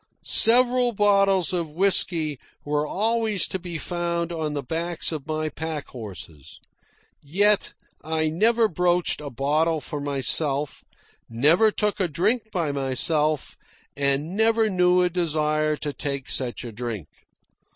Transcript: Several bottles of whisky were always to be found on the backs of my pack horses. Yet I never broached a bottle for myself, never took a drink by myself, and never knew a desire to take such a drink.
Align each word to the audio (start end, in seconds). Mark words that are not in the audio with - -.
Several 0.23 0.93
bottles 0.93 1.53
of 1.53 1.73
whisky 1.73 2.39
were 2.65 2.87
always 2.87 3.47
to 3.47 3.59
be 3.59 3.77
found 3.77 4.31
on 4.31 4.55
the 4.55 4.63
backs 4.63 5.11
of 5.11 5.27
my 5.27 5.47
pack 5.47 5.89
horses. 5.89 6.59
Yet 7.21 7.75
I 8.03 8.27
never 8.31 8.67
broached 8.67 9.21
a 9.21 9.29
bottle 9.29 9.79
for 9.79 10.01
myself, 10.01 10.83
never 11.29 11.69
took 11.69 11.99
a 11.99 12.07
drink 12.07 12.49
by 12.51 12.71
myself, 12.71 13.55
and 13.95 14.35
never 14.35 14.71
knew 14.71 15.03
a 15.03 15.09
desire 15.11 15.77
to 15.77 15.93
take 15.93 16.27
such 16.27 16.63
a 16.63 16.71
drink. 16.71 17.07